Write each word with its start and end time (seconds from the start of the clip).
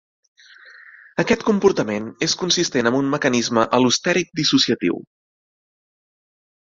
Aquest 1.23 1.43
comportament 1.49 2.07
és 2.29 2.35
consistent 2.43 2.91
amb 2.91 2.99
un 3.01 3.13
mecanisme 3.17 3.67
al·lostèric 3.79 4.33
dissociatiu. 4.41 4.99